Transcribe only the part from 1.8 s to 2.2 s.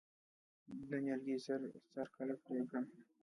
سر